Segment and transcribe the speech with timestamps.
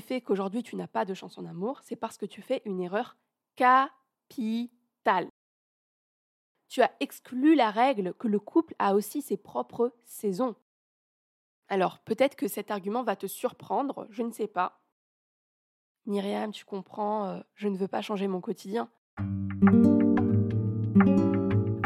[0.00, 2.80] fait qu'aujourd'hui tu n'as pas de chance en amour, c'est parce que tu fais une
[2.80, 3.16] erreur
[3.56, 5.28] capitale.
[6.68, 10.56] Tu as exclu la règle que le couple a aussi ses propres saisons.
[11.68, 14.80] Alors peut-être que cet argument va te surprendre, je ne sais pas.
[16.06, 18.88] Myriam, tu comprends, euh, je ne veux pas changer mon quotidien.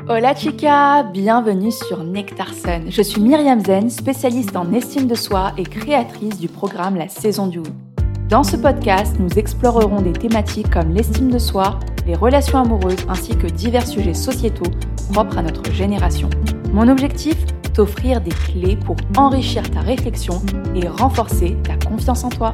[0.09, 2.91] Hola chica, bienvenue sur Nectar Sun.
[2.91, 7.47] Je suis Myriam Zen, spécialiste en estime de soi et créatrice du programme La Saison
[7.47, 7.88] du Oui.
[8.29, 13.35] Dans ce podcast, nous explorerons des thématiques comme l'estime de soi, les relations amoureuses ainsi
[13.35, 14.71] que divers sujets sociétaux
[15.11, 16.29] propres à notre génération.
[16.71, 17.37] Mon objectif
[17.73, 20.43] T'offrir des clés pour enrichir ta réflexion
[20.75, 22.52] et renforcer ta confiance en toi.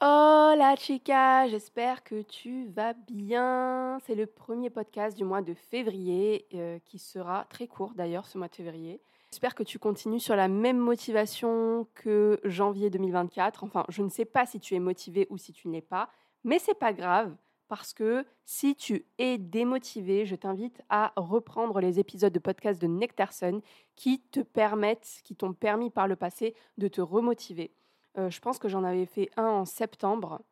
[0.00, 3.98] Hola chica, j'espère que tu vas bien.
[4.06, 8.38] C'est le premier podcast du mois de février euh, qui sera très court d'ailleurs ce
[8.38, 9.00] mois de février.
[9.32, 13.64] J'espère que tu continues sur la même motivation que janvier 2024.
[13.64, 16.10] Enfin, je ne sais pas si tu es motivé ou si tu ne l'es pas,
[16.44, 17.34] mais c'est pas grave
[17.66, 22.86] parce que si tu es démotivé, je t'invite à reprendre les épisodes de podcast de
[22.86, 23.62] Nectarson
[23.96, 27.72] qui te permettent, qui t'ont permis par le passé de te remotiver.
[28.18, 30.42] Euh, je pense que j'en avais fait un en septembre,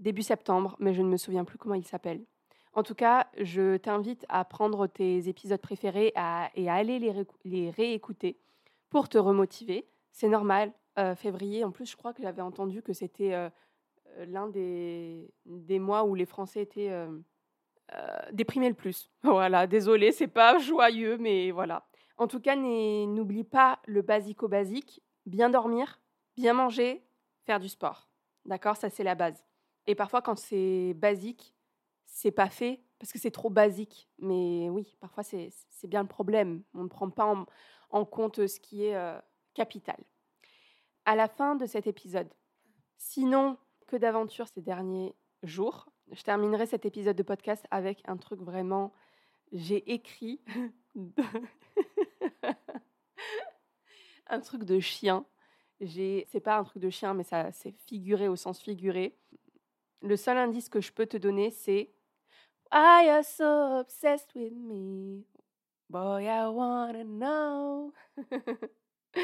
[0.00, 2.24] début septembre, mais je ne me souviens plus comment il s'appelle.
[2.74, 6.12] En tout cas, je t'invite à prendre tes épisodes préférés
[6.54, 6.98] et à aller
[7.44, 8.38] les, réécouter
[8.90, 9.86] pour te remotiver.
[10.12, 10.72] C'est normal.
[10.98, 13.48] Euh, février, en plus, je crois que j'avais entendu que c'était euh,
[14.26, 16.92] l'un des, des, mois où les Français étaient
[18.32, 19.10] déprimés le plus.
[19.22, 21.86] Voilà, désolé, c'est pas joyeux, mais voilà.
[22.16, 26.00] En tout cas, n'oublie pas le basico-basique, bien dormir,
[26.36, 27.04] bien manger,
[27.46, 28.08] faire du sport.
[28.44, 28.76] D'accord?
[28.76, 29.44] Ça, c'est la base.
[29.86, 31.54] Et parfois, quand c'est basique,
[32.08, 34.08] c'est pas fait parce que c'est trop basique.
[34.18, 35.52] Mais oui, parfois, c'est
[35.84, 36.64] bien le problème.
[36.74, 37.46] On ne prend pas
[37.90, 39.16] en, compte ce qui est euh,
[39.54, 39.96] capital.
[41.04, 42.28] À la fin de cet épisode,
[42.96, 43.56] sinon
[43.86, 48.92] que d'aventure ces derniers jours, je terminerai cet épisode de podcast avec un truc vraiment.
[49.52, 50.42] J'ai écrit
[54.26, 55.24] un truc de chien
[55.86, 59.16] c'est pas un truc de chien, mais ça c'est figuré au sens figuré.
[60.02, 61.90] Le seul indice que je peux te donner, c'est
[62.70, 65.24] I are so obsessed with me.
[65.88, 67.92] Boy, I wanna know.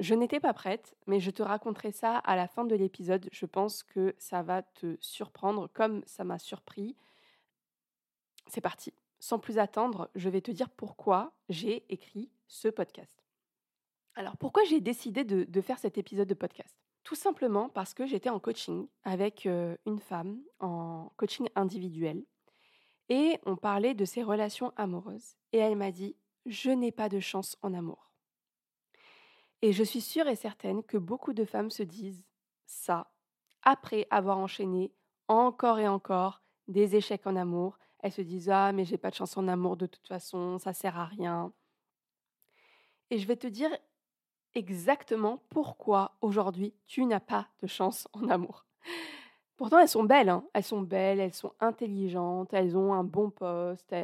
[0.00, 3.28] je n'étais pas prête, mais je te raconterai ça à la fin de l'épisode.
[3.30, 6.96] Je pense que ça va te surprendre comme ça m'a surpris.
[8.48, 8.92] C'est parti.
[9.20, 13.24] Sans plus attendre, je vais te dire pourquoi j'ai écrit ce podcast.
[14.14, 16.74] Alors pourquoi j'ai décidé de, faire cet épisode de podcast?
[17.08, 22.22] Tout simplement parce que j'étais en coaching avec euh, une femme, en coaching individuel,
[23.08, 25.38] et on parlait de ses relations amoureuses.
[25.54, 28.12] Et elle m'a dit, je n'ai pas de chance en amour.
[29.62, 32.26] Et je suis sûre et certaine que beaucoup de femmes se disent
[32.66, 33.10] ça
[33.62, 34.92] après avoir enchaîné
[35.28, 37.78] encore et encore des échecs en amour.
[38.00, 40.74] Elles se disent ah mais j'ai pas de chance en amour de toute façon, ça
[40.74, 41.54] sert à rien.
[43.08, 43.70] Et je vais te dire
[44.58, 48.64] exactement pourquoi aujourd'hui tu n'as pas de chance en amour.
[49.56, 50.44] Pourtant, elles sont belles, hein.
[50.54, 53.94] elles sont belles, elles sont intelligentes, elles ont un bon poste,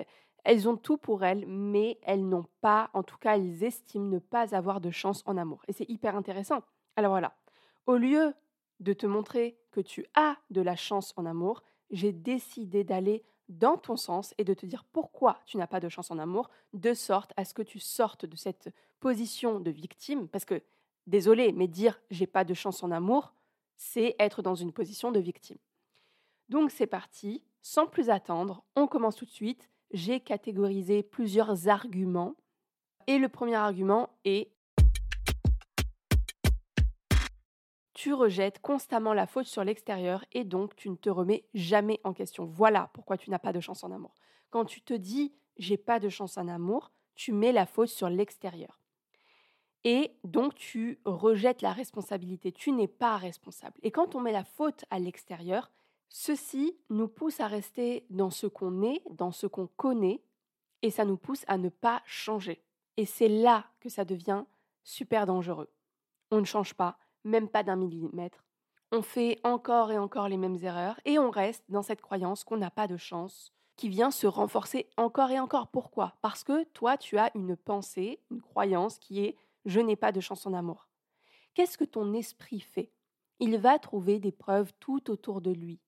[0.43, 4.19] elles, ont tout pour elles, mais elles n'ont pas, en tout cas, elles estiment ne
[4.19, 5.63] pas avoir de chance en amour.
[5.69, 6.63] Et c'est hyper intéressant.
[6.97, 7.37] Alors voilà,
[7.87, 8.35] au lieu
[8.81, 13.77] de te montrer que tu as de la chance en amour, j'ai décidé d'aller dans
[13.77, 16.95] ton sens et de te dire pourquoi tu n'as pas de chance en amour, de
[16.95, 20.63] sorte à ce que tu sortes de cette position de victime, parce que,
[21.07, 23.35] désolé, mais dire j'ai pas de chance en amour,
[23.77, 25.59] c'est être dans une position de victime.
[26.49, 29.69] Donc c'est parti, sans plus attendre, on commence tout de suite.
[29.91, 32.35] J'ai catégorisé plusieurs arguments.
[33.07, 34.51] Et le premier argument est
[38.05, 42.13] tu rejettes constamment la faute sur l'extérieur et donc tu ne te remets jamais en
[42.13, 42.45] question.
[42.45, 44.13] Voilà pourquoi tu n'as pas de chance en amour.
[44.51, 48.11] Quand tu te dis j'ai pas de chance en amour, tu mets la faute sur
[48.11, 48.79] l'extérieur.
[49.85, 53.81] Et donc tu rejettes la responsabilité, tu n'es pas responsable.
[53.83, 55.71] Et quand on met la faute à l'extérieur,
[56.11, 60.21] ceci nous pousse à rester dans ce qu'on est, dans ce qu'on connaît,
[60.83, 62.63] et ça nous pousse à ne pas changer.
[62.99, 64.45] Et c'est là que ça devient
[64.83, 65.73] super dangereux.
[66.31, 68.45] On ne change pas, même pas d'un millimètre.
[68.93, 72.57] On fait encore et encore les mêmes erreurs et on reste dans cette croyance qu'on
[72.57, 75.69] n'a pas de chance, qui vient se renforcer encore et encore.
[75.69, 76.15] Pourquoi?
[76.23, 80.21] Parce que toi, tu as une pensée, une croyance qui est je n'ai pas de
[80.21, 80.89] chance en amour.
[81.55, 82.91] Qu'est-ce que ton esprit fait?
[83.41, 85.81] Il va trouver des preuves tout autour de lui.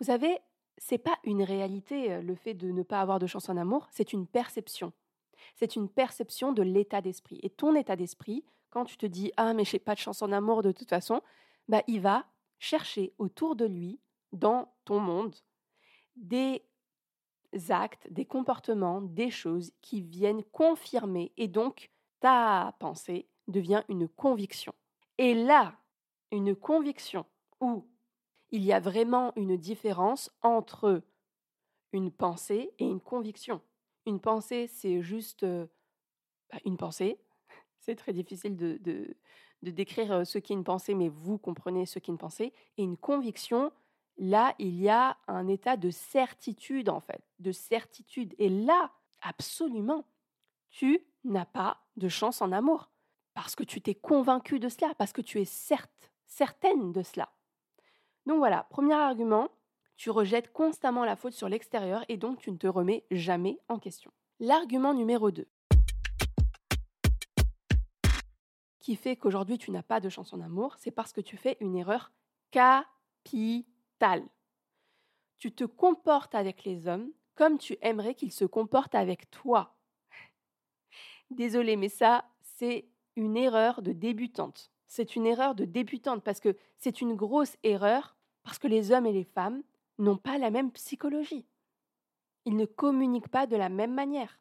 [0.00, 0.38] Vous savez,
[0.78, 3.88] c'est pas une réalité euh, le fait de ne pas avoir de chance en amour,
[3.90, 4.92] c'est une perception.
[5.56, 7.38] C'est une perception de l'état d'esprit.
[7.42, 10.32] Et ton état d'esprit, quand tu te dis Ah, mais j'ai pas de chance en
[10.32, 11.22] amour de toute façon,
[11.68, 12.26] bah, il va
[12.58, 14.00] chercher autour de lui,
[14.32, 15.34] dans ton monde,
[16.16, 16.62] des
[17.70, 24.74] actes, des comportements, des choses qui viennent confirmer et donc ta pensée devient une conviction.
[25.16, 25.74] Et là,
[26.30, 27.24] une conviction
[27.60, 27.86] où
[28.50, 31.02] il y a vraiment une différence entre
[31.92, 33.60] une pensée et une conviction.
[34.06, 35.66] Une pensée, c'est juste euh,
[36.50, 37.18] bah, une pensée.
[37.88, 39.16] C'est très difficile de, de,
[39.62, 42.52] de décrire ce qu'est une pensée, mais vous comprenez ce qu'est une pensée.
[42.76, 43.72] Et une conviction,
[44.18, 48.34] là, il y a un état de certitude, en fait, de certitude.
[48.36, 48.92] Et là,
[49.22, 50.04] absolument,
[50.68, 52.90] tu n'as pas de chance en amour,
[53.32, 57.32] parce que tu t'es convaincu de cela, parce que tu es certes, certaine de cela.
[58.26, 59.48] Donc voilà, premier argument,
[59.96, 63.78] tu rejettes constamment la faute sur l'extérieur et donc tu ne te remets jamais en
[63.78, 64.12] question.
[64.40, 65.48] L'argument numéro 2,
[68.88, 71.58] qui fait qu'aujourd'hui tu n'as pas de chance en amour, c'est parce que tu fais
[71.60, 72.10] une erreur
[72.50, 74.24] capitale
[75.38, 79.76] tu te comportes avec les hommes comme tu aimerais qu'ils se comportent avec toi.
[81.30, 84.72] Désolée, mais ça, c'est une erreur de débutante.
[84.88, 89.06] C'est une erreur de débutante parce que c'est une grosse erreur parce que les hommes
[89.06, 89.62] et les femmes
[89.98, 91.46] n'ont pas la même psychologie.
[92.44, 94.40] Ils ne communiquent pas de la même manière.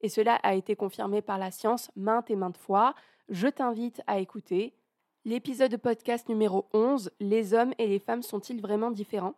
[0.00, 2.94] Et cela a été confirmé par la science maintes et maintes fois.
[3.28, 4.72] Je t'invite à écouter
[5.24, 9.34] l'épisode de podcast numéro 11, Les hommes et les femmes sont-ils vraiment différents?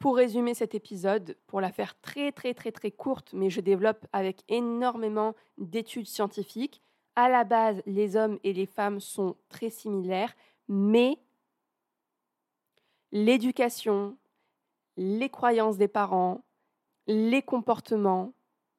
[0.00, 4.04] Pour résumer cet épisode, pour la faire très très très très courte, mais je développe
[4.12, 6.82] avec énormément d'études scientifiques,
[7.14, 10.34] à la base, les hommes et les femmes sont très similaires,
[10.66, 11.16] mais
[13.12, 14.16] l'éducation,
[14.96, 16.42] les croyances des parents,
[17.06, 18.32] les comportements,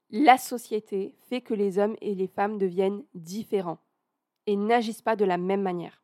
[0.10, 3.80] la société fait que les hommes et les femmes deviennent différents
[4.48, 6.04] et n'agissent pas de la même manière.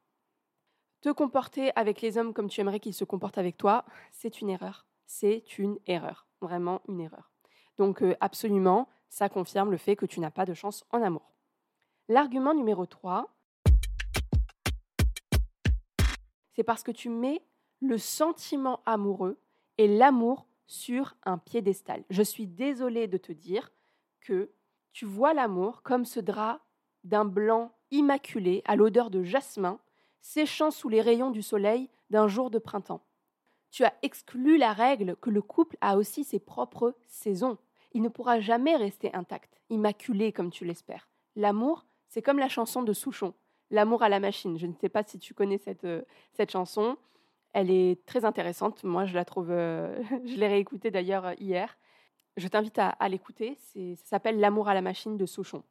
[1.02, 4.50] Te comporter avec les hommes comme tu aimerais qu'ils se comportent avec toi, c'est une
[4.50, 7.32] erreur c'est une erreur, vraiment une erreur.
[7.78, 11.34] Donc euh, absolument, ça confirme le fait que tu n'as pas de chance en amour.
[12.08, 13.30] L'argument numéro 3,
[16.56, 17.44] c'est parce que tu mets
[17.82, 19.38] le sentiment amoureux
[19.78, 22.06] et l'amour sur un piédestal.
[22.10, 23.74] Je suis désolée de te dire
[24.22, 24.54] que
[24.94, 26.62] tu vois l'amour comme ce drap
[27.04, 29.80] d'un blanc immaculé à l'odeur de jasmin
[30.22, 33.02] séchant sous les rayons du soleil d'un jour de printemps
[33.72, 37.58] tu as exclu la règle que le couple a aussi ses propres saisons.
[37.94, 41.10] Il ne pourra jamais rester intact, immaculé comme tu l'espères.
[41.36, 43.34] L'amour, c'est comme la chanson de Souchon,
[43.74, 44.60] L'amour à la machine.
[44.60, 46.02] Je ne sais pas si tu connais cette, euh,
[46.34, 46.98] cette chanson.
[47.54, 48.84] Elle est très intéressante.
[48.84, 49.50] Moi, je la trouve.
[49.50, 51.78] Euh, je l'ai réécoutée d'ailleurs hier.
[52.36, 53.58] Je t'invite à, à l'écouter.
[53.96, 55.64] Ça s'appelle L'amour à la machine de Souchon.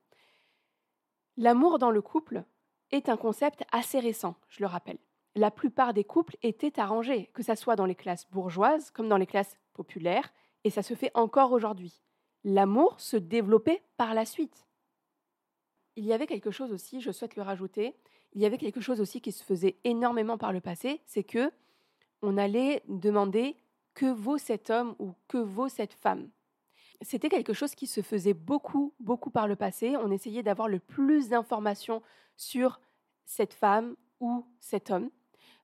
[1.41, 2.45] L'amour dans le couple
[2.93, 4.99] est un concept assez récent, je le rappelle
[5.35, 9.17] la plupart des couples étaient arrangés, que ce soit dans les classes bourgeoises comme dans
[9.17, 10.33] les classes populaires,
[10.65, 12.03] et ça se fait encore aujourd'hui.
[12.45, 14.67] L'amour se développait par la suite.
[15.97, 17.95] Il y avait quelque chose aussi, je souhaite le rajouter,
[18.33, 21.51] il y avait quelque chose aussi qui se faisait énormément par le passé, c'est que
[22.23, 23.57] on allait demander
[23.95, 26.29] que vaut cet homme ou que vaut cette femme.
[27.03, 29.97] C'était quelque chose qui se faisait beaucoup, beaucoup par le passé.
[29.97, 32.03] On essayait d'avoir le plus d'informations
[32.37, 32.81] sur
[33.25, 35.11] cette femme ou cet homme.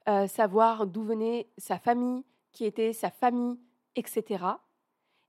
[0.09, 3.59] Euh, savoir d'où venait sa famille, qui était sa famille,
[3.97, 4.45] etc.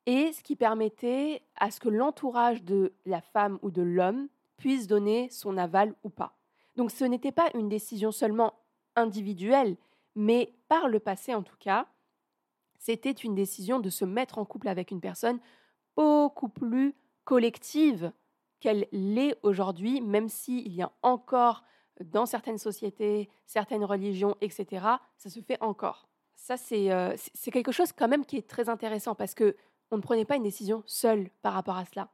[0.06, 4.88] Et ce qui permettait à ce que l'entourage de la femme ou de l'homme puisse
[4.88, 6.38] donner son aval ou pas.
[6.76, 8.54] Donc ce n'était pas une décision seulement
[8.96, 9.78] individuelle,
[10.16, 11.88] mais par le passé en tout cas,
[12.78, 15.40] c'était une décision de se mettre en couple avec une personne
[15.98, 16.94] beaucoup plus
[17.26, 18.12] collective
[18.60, 21.64] qu'elle l'est aujourd'hui, même s'il y a encore
[22.00, 24.86] dans certaines sociétés, certaines religions, etc.,
[25.18, 26.08] ça se fait encore.
[26.36, 29.56] Ça, euh, c'est quelque chose quand même qui est très intéressant parce que
[29.90, 32.10] on ne prenait pas une décision seule par rapport à cela.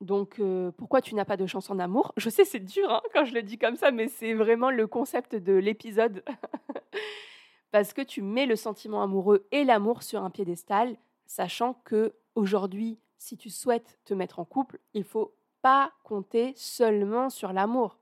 [0.00, 3.02] Donc, euh, pourquoi tu n'as pas de chance en amour Je sais, c'est dur hein,
[3.12, 6.22] quand je le dis comme ça, mais c'est vraiment le concept de l'épisode.
[7.72, 10.96] parce que tu mets le sentiment amoureux et l'amour sur un piédestal,
[11.26, 17.30] sachant que aujourd'hui, si tu souhaites te mettre en couple, il faut pas compter seulement
[17.30, 17.98] sur l'amour.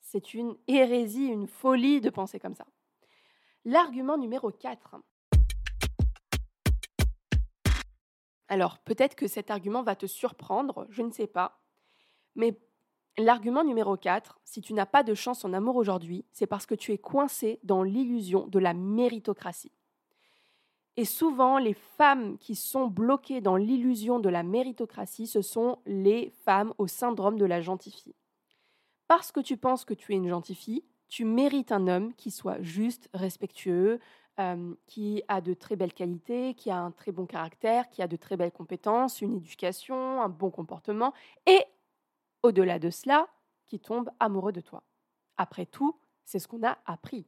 [0.00, 2.66] C'est une hérésie, une folie de penser comme ça.
[3.64, 4.96] L'argument numéro 4.
[8.48, 11.62] Alors, peut-être que cet argument va te surprendre, je ne sais pas.
[12.34, 12.60] Mais
[13.16, 16.74] l'argument numéro 4, si tu n'as pas de chance en amour aujourd'hui, c'est parce que
[16.74, 19.72] tu es coincé dans l'illusion de la méritocratie.
[20.96, 26.30] Et souvent, les femmes qui sont bloquées dans l'illusion de la méritocratie, ce sont les
[26.44, 28.14] femmes au syndrome de la gentille fille.
[29.08, 32.30] Parce que tu penses que tu es une gentille fille, tu mérites un homme qui
[32.30, 34.00] soit juste, respectueux,
[34.40, 38.08] euh, qui a de très belles qualités, qui a un très bon caractère, qui a
[38.08, 41.12] de très belles compétences, une éducation, un bon comportement,
[41.46, 41.64] et
[42.42, 43.28] au-delà de cela,
[43.66, 44.82] qui tombe amoureux de toi.
[45.36, 47.26] Après tout, c'est ce qu'on a appris.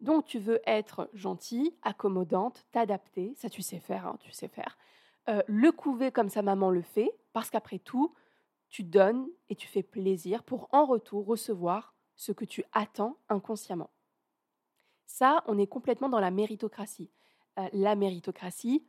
[0.00, 4.78] Donc tu veux être gentille, accommodante, t'adapter, ça tu sais faire, hein, tu sais faire.
[5.28, 8.14] Euh, le couver comme sa maman le fait, parce qu'après tout,
[8.70, 13.90] tu donnes et tu fais plaisir pour en retour recevoir ce que tu attends inconsciemment.
[15.06, 17.10] Ça, on est complètement dans la méritocratie.
[17.58, 18.84] Euh, la méritocratie,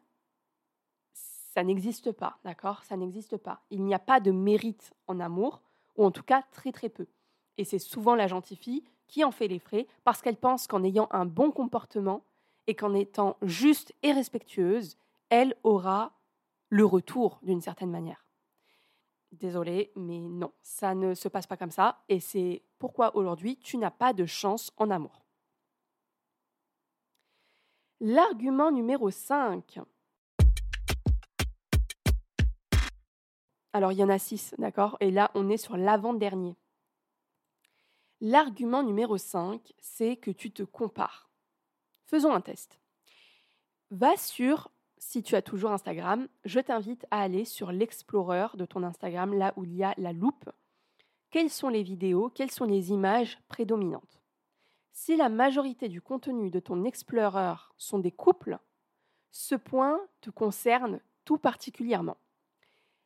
[1.13, 2.83] ça n'existe pas, d'accord?
[2.83, 3.61] Ça n'existe pas.
[3.69, 5.61] Il n'y a pas de mérite en amour,
[5.97, 7.07] ou en tout cas très très peu.
[7.57, 10.83] Et c'est souvent la gentille fille qui en fait les frais parce qu'elle pense qu'en
[10.83, 12.23] ayant un bon comportement
[12.65, 14.97] et qu'en étant juste et respectueuse,
[15.29, 16.13] elle aura
[16.69, 18.25] le retour d'une certaine manière.
[19.33, 23.77] Désolée, mais non, ça ne se passe pas comme ça et c'est pourquoi aujourd'hui tu
[23.77, 25.25] n'as pas de chance en amour.
[27.99, 29.79] L'argument numéro 5.
[33.73, 34.97] Alors il y en a 6, d'accord?
[35.01, 36.55] Et là, on est sur l'avant-dernier.
[38.23, 41.31] L'argument numéro 5, c'est que tu te compares.
[42.05, 42.79] Faisons un test.
[43.89, 48.83] Va sur, si tu as toujours Instagram, je t'invite à aller sur l'Explorer de ton
[48.83, 50.51] Instagram, là où il y a la loupe.
[51.31, 54.21] Quelles sont les vidéos, quelles sont les images prédominantes?
[54.93, 58.59] Si la majorité du contenu de ton Explorer sont des couples,
[59.31, 62.17] ce point te concerne tout particulièrement.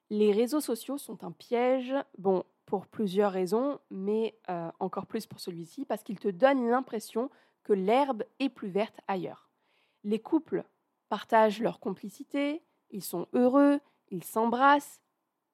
[0.10, 1.94] Les réseaux sociaux sont un piège.
[2.18, 7.30] Bon, pour plusieurs raisons, mais euh, encore plus pour celui-ci, parce qu'il te donne l'impression
[7.64, 9.50] que l'herbe est plus verte ailleurs.
[10.04, 10.64] Les couples
[11.10, 13.80] partagent leur complicité, ils sont heureux,
[14.10, 15.02] ils s'embrassent,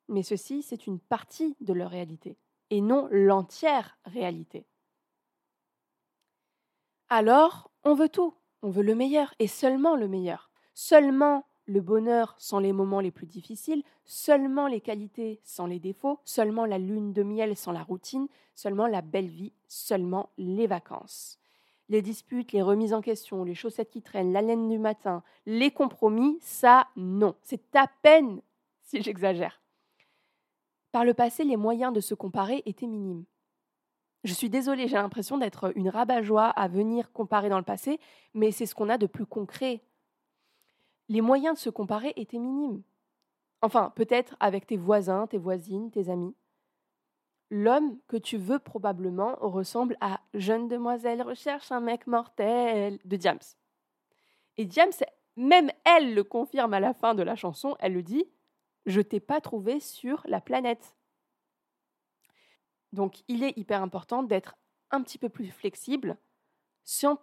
[0.08, 2.38] mais ceci, c'est une partie de leur réalité,
[2.70, 4.66] et non l'entière réalité.
[7.10, 12.36] Alors, on veut tout, on veut le meilleur, et seulement le meilleur, seulement le bonheur
[12.38, 17.14] sans les moments les plus difficiles, seulement les qualités sans les défauts, seulement la lune
[17.14, 21.40] de miel sans la routine, seulement la belle vie, seulement les vacances.
[21.90, 25.72] Les disputes, les remises en question, les chaussettes qui traînent, la laine du matin, les
[25.72, 27.36] compromis, ça, non.
[27.42, 28.42] C'est à peine
[28.84, 29.62] si j'exagère.
[30.92, 33.24] Par le passé, les moyens de se comparer étaient minimes.
[34.24, 38.00] Je suis désolée, j'ai l'impression d'être une rabat-joie à venir comparer dans le passé,
[38.34, 39.82] mais c'est ce qu'on a de plus concret
[41.12, 42.84] les moyens de se comparer étaient minimes.
[43.62, 46.34] Enfin, peut-être avec tes voisins, tes voisines, tes amis.
[47.50, 53.42] L'homme que tu veux probablement ressemble à Jeune demoiselle recherche un mec mortel de Diams.
[54.56, 54.94] Et Diams,
[55.36, 58.24] même elle le confirme à la fin de la chanson, elle le dit
[58.86, 60.96] Je t'ai pas trouvé sur la planète.
[62.94, 64.56] Donc il est hyper important d'être
[64.92, 66.18] un petit peu plus flexible
[66.86, 67.20] sans,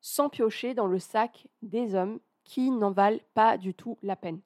[0.00, 4.40] sans piocher dans le sac des hommes qui n'en valent pas du tout la peine.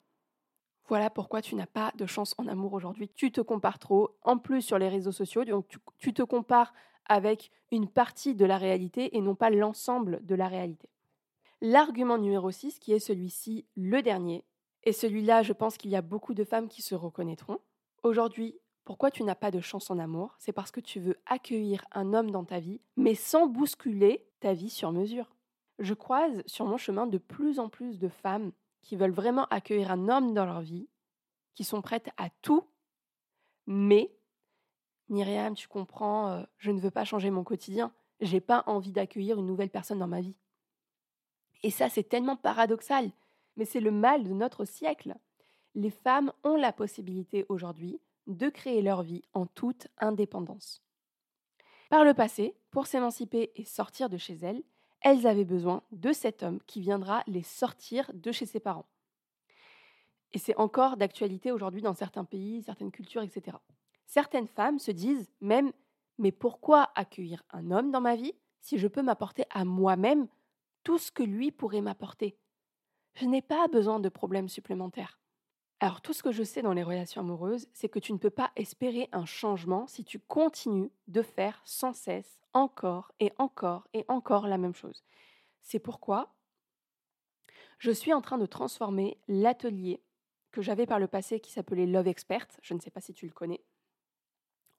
[0.87, 3.09] Voilà pourquoi tu n'as pas de chance en amour aujourd'hui.
[3.15, 5.65] Tu te compares trop, en plus sur les réseaux sociaux, donc
[5.99, 6.73] tu, te compares
[7.05, 10.89] avec une partie de la réalité et non pas l'ensemble de la réalité.
[11.61, 14.43] L'argument numéro 6, qui est celui-ci, le dernier,
[14.83, 17.59] et celui-là, je pense qu'il y a beaucoup de femmes qui se reconnaîtront.
[18.03, 20.35] Aujourd'hui, pourquoi tu n'as pas de chance en amour?
[20.39, 24.53] C'est parce que tu veux accueillir un homme dans ta vie, mais sans bousculer ta
[24.53, 25.35] vie sur mesure
[25.81, 29.91] je croise sur mon chemin de plus en plus de femmes qui veulent vraiment accueillir
[29.91, 30.87] un homme dans leur vie,
[31.55, 32.65] qui sont prêtes à tout,
[33.67, 34.15] mais
[35.09, 39.39] Myriam, tu comprends, euh, je ne veux pas changer mon quotidien, j'ai pas envie d'accueillir
[39.39, 40.35] une nouvelle personne dans ma vie.
[41.63, 43.11] Et ça, c'est tellement paradoxal,
[43.57, 45.15] mais c'est le mal de notre siècle.
[45.75, 50.81] Les femmes ont la possibilité aujourd'hui de créer leur vie en toute indépendance.
[51.89, 54.63] Par le passé, pour s'émanciper et sortir de chez elles,
[55.01, 58.87] elles avaient besoin de cet homme qui viendra les sortir de chez ses parents.
[60.33, 63.57] Et c'est encore d'actualité aujourd'hui dans certains pays, certaines cultures, etc.
[64.05, 65.71] Certaines femmes se disent même,
[66.17, 70.27] mais pourquoi accueillir un homme dans ma vie si je peux m'apporter à moi-même
[70.83, 72.37] tout ce que lui pourrait m'apporter?
[73.15, 75.20] Je n'ai pas besoin de problèmes supplémentaires.
[75.83, 78.29] Alors tout ce que je sais dans les relations amoureuses, c'est que tu ne peux
[78.29, 84.05] pas espérer un changement si tu continues de faire sans cesse encore et encore et
[84.07, 85.03] encore la même chose.
[85.63, 86.35] C'est pourquoi
[87.79, 90.03] je suis en train de transformer l'atelier
[90.51, 93.25] que j'avais par le passé qui s'appelait Love Expert, je ne sais pas si tu
[93.25, 93.63] le connais,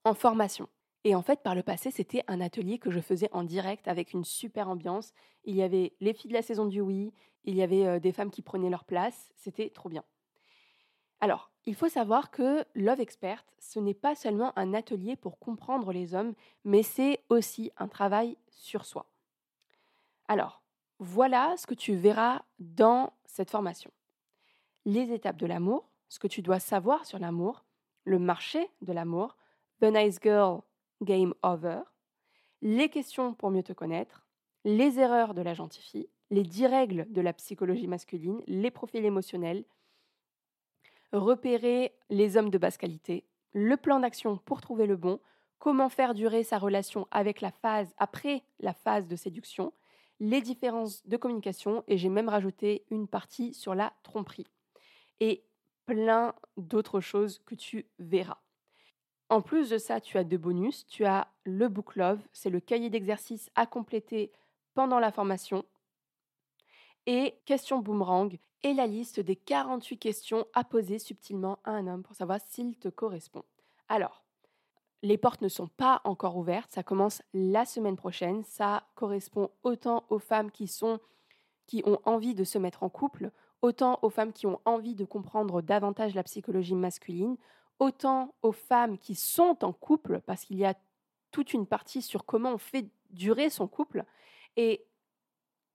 [0.05, 0.69] en formation.
[1.03, 4.13] Et en fait, par le passé, c'était un atelier que je faisais en direct avec
[4.13, 5.13] une super ambiance.
[5.43, 8.31] Il y avait les filles de la saison du oui, il y avait des femmes
[8.31, 9.33] qui prenaient leur place.
[9.35, 10.05] C'était trop bien.
[11.23, 15.93] Alors, il faut savoir que Love Expert, ce n'est pas seulement un atelier pour comprendre
[15.93, 19.07] les hommes, mais c'est aussi un travail sur soi.
[20.27, 20.65] Alors,
[20.99, 23.93] voilà ce que tu verras dans cette formation.
[24.85, 27.65] Les étapes de l'amour, ce que tu dois savoir sur l'amour,
[28.03, 29.37] le marché de l'amour,
[29.81, 30.63] The Nice Girl
[31.03, 31.83] Game Over,
[32.63, 34.27] les questions pour mieux te connaître,
[34.65, 39.05] les erreurs de la gentille fille, les dix règles de la psychologie masculine, les profils
[39.05, 39.65] émotionnels,
[41.13, 45.21] repérer les hommes de basse qualité, le plan d'action pour trouver le bon,
[45.59, 49.73] comment faire durer sa relation avec la phase après la phase de séduction,
[50.21, 54.47] les différences de communication et j'ai même rajouté une partie sur la tromperie.
[55.21, 55.45] Et
[55.87, 58.39] plein d'autres choses que tu verras.
[59.29, 60.87] En plus de ça, tu as deux bonus.
[60.87, 64.31] Tu as le Book Love, c'est le cahier d'exercice à compléter
[64.75, 65.65] pendant la formation.
[67.07, 72.03] Et question boomerang et la liste des 48 questions à poser subtilement à un homme
[72.03, 73.43] pour savoir s'il te correspond.
[73.89, 74.23] Alors,
[75.03, 80.05] les portes ne sont pas encore ouvertes, ça commence la semaine prochaine, ça correspond autant
[80.11, 81.01] aux femmes qui sont
[81.67, 83.31] qui ont envie de se mettre en couple,
[83.63, 87.37] autant aux femmes qui ont envie de comprendre davantage la psychologie masculine,
[87.79, 90.75] autant aux femmes qui sont en couple, parce qu'il y a
[91.31, 94.05] toute une partie sur comment on fait durer son couple.
[94.57, 94.85] Et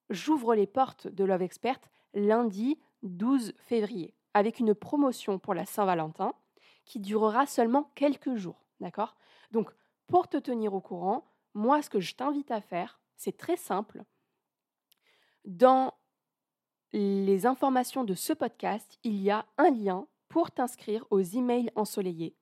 [0.10, 1.80] j'ouvre les portes de Love Expert
[2.14, 6.34] lundi 12 février, avec une promotion pour la Saint-Valentin
[6.86, 8.66] qui durera seulement quelques jours.
[8.80, 9.16] D'accord?
[9.52, 9.70] Donc,
[10.08, 14.04] pour te tenir au courant, moi, ce que je t'invite à faire, c'est très simple.
[15.46, 15.94] Dans
[16.94, 22.36] les informations de ce podcast, il y a un lien pour t'inscrire aux emails ensoleillés.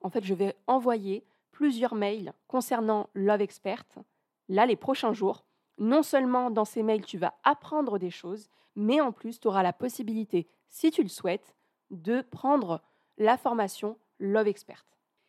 [0.00, 3.84] En fait, je vais envoyer plusieurs mails concernant Love Expert,
[4.48, 5.44] là, les prochains jours.
[5.78, 9.62] Non seulement dans ces mails, tu vas apprendre des choses, mais en plus, tu auras
[9.62, 11.54] la possibilité, si tu le souhaites,
[11.90, 12.80] de prendre
[13.18, 14.86] la formation Love Expert.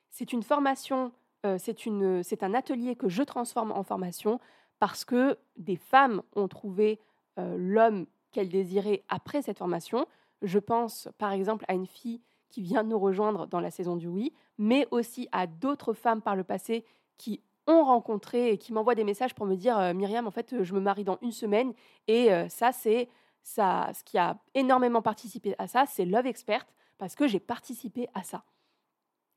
[0.09, 1.11] C'est une formation,
[1.45, 4.39] euh, c'est un atelier que je transforme en formation
[4.79, 6.99] parce que des femmes ont trouvé
[7.39, 10.05] euh, l'homme qu'elles désiraient après cette formation.
[10.41, 14.07] Je pense par exemple à une fille qui vient nous rejoindre dans la saison du
[14.07, 16.85] oui, mais aussi à d'autres femmes par le passé
[17.17, 20.63] qui ont rencontré et qui m'envoient des messages pour me dire euh, Myriam, en fait,
[20.63, 21.73] je me marie dans une semaine
[22.07, 23.09] et euh, ça, c'est
[23.41, 26.65] ça, ce qui a énormément participé à ça, c'est Love Expert
[26.97, 28.43] parce que j'ai participé à ça.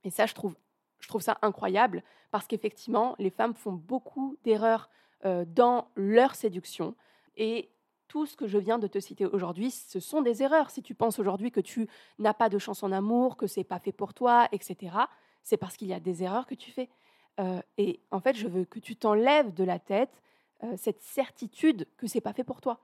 [0.04, 0.54] Et ça, je trouve,
[1.00, 4.88] je trouve ça incroyable parce qu'effectivement, les femmes font beaucoup d'erreurs
[5.24, 6.94] euh, dans leur séduction
[7.36, 7.70] et
[8.08, 10.70] tout ce que je viens de te citer aujourd'hui, ce sont des erreurs.
[10.70, 13.80] Si tu penses aujourd'hui que tu n'as pas de chance en amour, que c'est pas
[13.80, 14.96] fait pour toi, etc.,
[15.42, 16.88] c'est parce qu'il y a des erreurs que tu fais.
[17.38, 20.22] Euh, et en fait, je veux que tu t'enlèves de la tête
[20.62, 22.80] euh, cette certitude que c'est pas fait pour toi.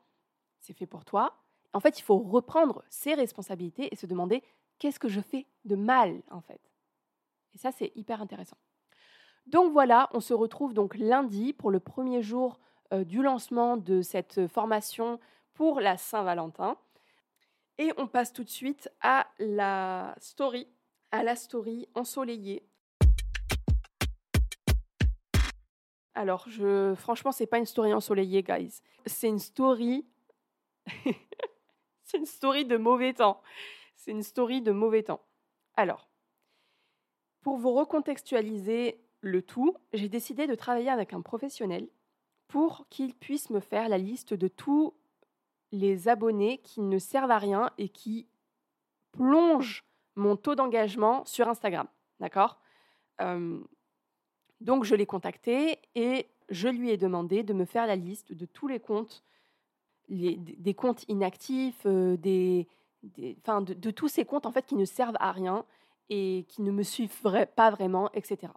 [0.61, 1.35] C'est fait pour toi.
[1.73, 4.43] En fait, il faut reprendre ses responsabilités et se demander
[4.79, 6.61] qu'est-ce que je fais de mal, en fait?
[7.55, 8.59] Et ça, c'est hyper intéressant.
[9.47, 12.61] Donc voilà, on se retrouve donc lundi pour le premier jour
[12.93, 15.19] euh, du lancement de cette formation
[15.55, 16.77] pour la Saint-Valentin.
[17.79, 20.69] Et on passe tout de suite à la story,
[21.11, 22.69] à la story ensoleillée.
[26.15, 28.81] Alors, je, franchement, c'est pas une story ensoleillée, guys.
[29.07, 30.07] C'est une story.
[32.05, 33.41] c'est une story de mauvais temps.
[33.97, 35.23] C'est une story de mauvais temps.
[35.77, 36.09] Alors,
[37.41, 41.89] pour vous recontextualiser le tout, j'ai décidé de travailler avec un professionnel
[42.49, 44.95] pour qu'il puisse me faire la liste de tous
[45.71, 48.29] les abonnés qui ne servent à rien et qui
[49.13, 49.85] plongent
[50.17, 51.89] mon taux d'engagement sur Instagram.
[52.21, 52.61] D'accord?
[53.21, 53.61] Euh,
[54.63, 58.47] Donc je l'ai contacté et je lui ai demandé de me faire la liste de
[58.47, 59.25] tous les comptes,
[60.09, 65.65] des comptes inactifs, euh, de, tous ces comptes en fait qui ne servent à rien
[66.11, 67.23] et qui ne me suivent
[67.57, 68.53] pas vraiment, etc.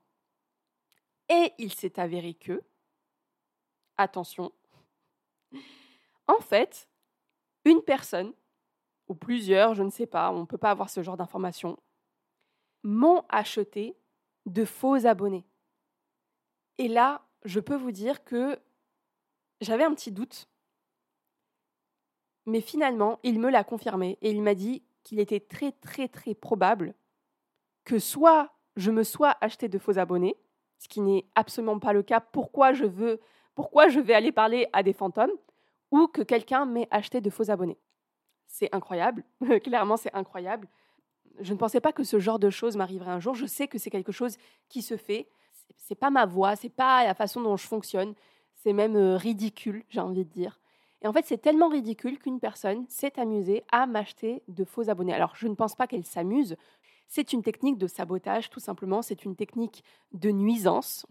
[1.29, 2.61] Et il s'est avéré que
[3.97, 4.51] attention,
[6.27, 6.87] en fait,
[7.63, 8.31] une personne,
[9.07, 11.79] ou plusieurs, je ne sais pas, on ne peut pas avoir ce genre d'informations,
[12.83, 13.97] m'ont acheté
[14.45, 15.45] de faux abonnés.
[16.77, 18.59] Et là, je peux vous dire que
[19.61, 20.47] j'avais un petit doute,
[22.45, 26.33] mais finalement, il me l'a confirmé et il m'a dit qu'il était très très très
[26.33, 26.93] probable
[27.83, 30.35] que soit je me sois acheté de faux abonnés,
[30.79, 32.19] ce qui n'est absolument pas le cas.
[32.19, 33.19] Pourquoi je veux
[33.55, 35.31] pourquoi je vais aller parler à des fantômes
[35.89, 37.79] ou que quelqu'un m'ait acheté de faux abonnés.
[38.47, 39.23] C'est incroyable,
[39.63, 40.67] clairement c'est incroyable.
[41.39, 43.33] Je ne pensais pas que ce genre de choses m'arriverait un jour.
[43.33, 44.37] Je sais que c'est quelque chose
[44.69, 45.27] qui se fait.
[45.77, 48.13] C'est pas ma voix, c'est pas la façon dont je fonctionne,
[48.55, 50.59] c'est même ridicule, j'ai envie de dire.
[51.01, 55.13] Et en fait, c'est tellement ridicule qu'une personne s'est amusée à m'acheter de faux abonnés.
[55.13, 56.55] Alors, je ne pense pas qu'elle s'amuse.
[57.07, 59.03] C'est une technique de sabotage, tout simplement.
[59.03, 61.05] C'est une technique de nuisance.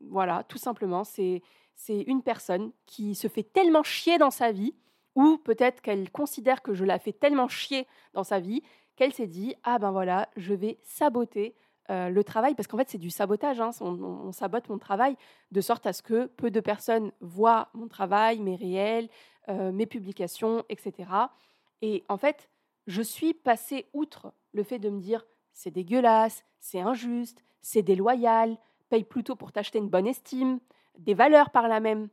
[0.00, 1.04] voilà, tout simplement.
[1.04, 1.42] C'est
[1.88, 4.74] une personne qui se fait tellement chier dans sa vie,
[5.14, 8.62] ou peut-être qu'elle considère que je la fais tellement chier dans sa vie,
[8.96, 11.54] qu'elle s'est dit Ah ben voilà, je vais saboter
[11.90, 13.70] euh, le travail, parce qu'en fait c'est du sabotage, hein.
[13.80, 15.16] on, sabote mon travail
[15.50, 19.08] de sorte à ce que peu de personnes voient mon travail, mes réels,
[19.48, 21.10] euh, mes publications, etc.
[21.82, 22.48] Et en fait,
[22.86, 28.56] je suis passée outre le fait de me dire c'est dégueulasse, c'est injuste, c'est déloyal,
[28.88, 30.60] paye plutôt pour t'acheter une bonne estime,
[30.98, 32.08] des valeurs par là même.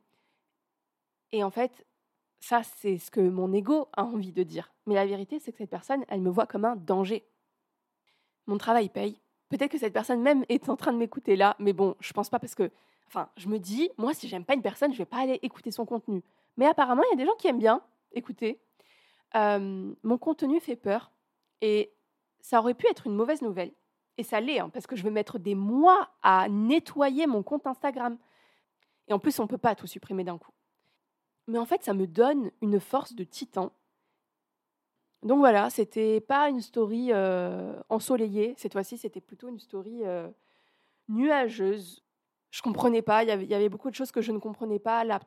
[1.31, 1.85] Et en fait,
[2.41, 4.73] ça, c'est ce que mon ego a envie de dire.
[4.85, 7.25] Mais la vérité, c'est que cette personne, elle me voit comme un danger.
[8.47, 9.19] Mon travail paye,
[9.51, 12.29] Peut-être que cette personne même est en train de m'écouter là, mais bon, je pense
[12.29, 12.71] pas parce que,
[13.07, 15.71] enfin, je me dis, moi, si j'aime pas une personne, je vais pas aller écouter
[15.71, 16.23] son contenu.
[16.55, 17.81] Mais apparemment, il y a des gens qui aiment bien
[18.13, 18.61] écouter.
[19.35, 21.11] Euh, mon contenu fait peur
[21.59, 21.91] et
[22.39, 23.73] ça aurait pu être une mauvaise nouvelle.
[24.17, 27.67] Et ça l'est, hein, parce que je vais mettre des mois à nettoyer mon compte
[27.67, 28.17] Instagram.
[29.09, 30.53] Et en plus, on ne peut pas tout supprimer d'un coup.
[31.47, 33.73] Mais en fait, ça me donne une force de titan
[35.23, 38.55] donc voilà, c'était pas une story euh, ensoleillée.
[38.57, 40.27] Cette fois-ci, c'était plutôt une story euh,
[41.09, 42.03] nuageuse.
[42.49, 43.23] Je comprenais pas.
[43.23, 45.03] Il y, avait, beaucoup de choses que je ne comprenais pas.
[45.03, 45.19] Là,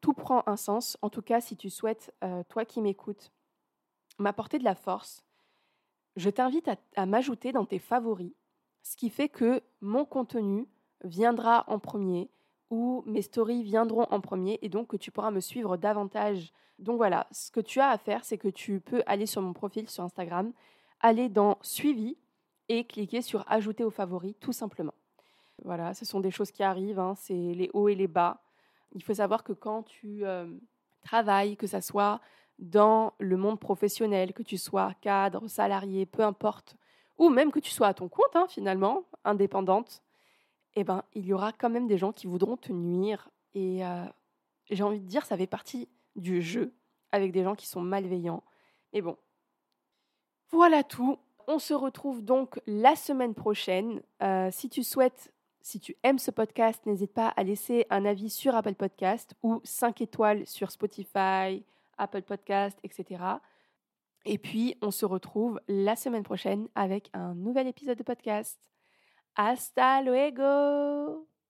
[0.00, 0.96] tout prend un sens.
[1.02, 3.32] En tout cas, si tu souhaites, euh, toi qui m'écoutes,
[4.18, 5.24] m'apporter de la force,
[6.16, 8.32] je t'invite à m'ajouter dans tes favoris,
[8.82, 10.68] ce qui fait que mon contenu
[11.04, 12.30] viendra en premier
[12.70, 16.52] ou mes stories viendront en premier et donc que tu pourras me suivre davantage.
[16.78, 19.52] Donc voilà, ce que tu as à faire, c'est que tu peux aller sur mon
[19.52, 20.52] profil sur Instagram,
[21.00, 22.16] aller dans Suivi
[22.68, 24.94] et cliquer sur Ajouter aux favoris, tout simplement.
[25.64, 28.40] Voilà, ce sont des choses qui arrivent, hein, c'est les hauts et les bas.
[28.92, 30.46] Il faut savoir que quand tu euh,
[31.02, 32.20] travailles, que ce soit
[32.58, 36.76] dans le monde professionnel, que tu sois cadre, salarié, peu importe,
[37.18, 40.02] ou même que tu sois à ton compte, hein, finalement, indépendante,
[40.76, 43.28] eh ben, il y aura quand même des gens qui voudront te nuire.
[43.54, 44.04] Et euh,
[44.70, 46.72] j'ai envie de dire, ça fait partie du jeu
[47.12, 48.42] avec des gens qui sont malveillants.
[48.92, 49.16] Mais bon,
[50.50, 51.18] voilà tout.
[51.46, 54.02] On se retrouve donc la semaine prochaine.
[54.22, 58.30] Euh, si tu souhaites, si tu aimes ce podcast, n'hésite pas à laisser un avis
[58.30, 61.64] sur Apple Podcast ou 5 étoiles sur Spotify,
[61.98, 63.22] Apple Podcast, etc.
[64.24, 68.69] Et puis, on se retrouve la semaine prochaine avec un nouvel épisode de podcast.
[69.42, 71.29] Hasta luego.